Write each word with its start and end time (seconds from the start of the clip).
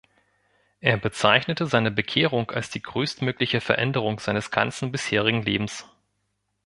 Er 0.79 0.97
bezeichnete 0.97 1.67
seine 1.67 1.91
Bekehrung 1.91 2.49
als 2.49 2.71
die 2.71 2.81
größtmögliche 2.81 3.61
Veränderung 3.61 4.17
seines 4.17 4.49
ganzen 4.49 4.91
bisherigen 4.91 5.43
Lebens. 5.43 5.85